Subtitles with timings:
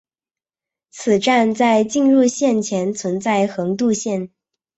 [0.89, 4.31] 此站在进入线前存在横渡线。